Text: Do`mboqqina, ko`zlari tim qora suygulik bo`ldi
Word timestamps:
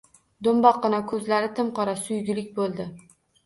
Do`mboqqina, 0.47 1.03
ko`zlari 1.11 1.51
tim 1.61 1.71
qora 1.77 1.95
suygulik 2.03 2.53
bo`ldi 2.61 2.93